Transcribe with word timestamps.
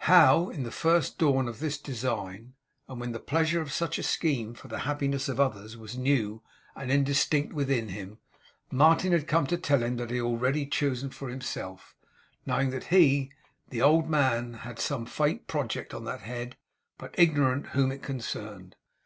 How 0.00 0.50
in 0.50 0.64
the 0.64 0.70
first 0.70 1.16
dawn 1.16 1.48
of 1.48 1.58
this 1.58 1.78
design, 1.78 2.52
and 2.86 3.00
when 3.00 3.12
the 3.12 3.18
pleasure 3.18 3.62
of 3.62 3.72
such 3.72 3.96
a 3.98 4.02
scheme 4.02 4.52
for 4.52 4.68
the 4.68 4.80
happiness 4.80 5.26
of 5.26 5.40
others 5.40 5.74
was 5.74 5.96
new 5.96 6.42
and 6.76 6.92
indistinct 6.92 7.54
within 7.54 7.88
him, 7.88 8.18
Martin 8.70 9.12
had 9.12 9.26
come 9.26 9.46
to 9.46 9.56
tell 9.56 9.82
him 9.82 9.96
that 9.96 10.10
he 10.10 10.16
had 10.18 10.24
already 10.24 10.66
chosen 10.66 11.08
for 11.08 11.30
himself; 11.30 11.94
knowing 12.44 12.68
that 12.72 12.88
he, 12.92 13.32
the 13.70 13.80
old 13.80 14.06
man, 14.06 14.52
had 14.52 14.78
some 14.78 15.06
faint 15.06 15.46
project 15.46 15.94
on 15.94 16.04
that 16.04 16.20
head, 16.20 16.56
but 16.98 17.14
ignorant 17.18 17.68
whom 17.68 17.90
it 17.90 18.02
concerned. 18.02 18.76